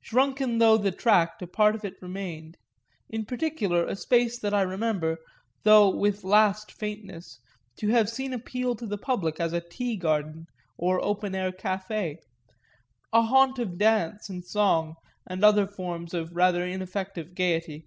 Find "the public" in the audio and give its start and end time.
8.88-9.38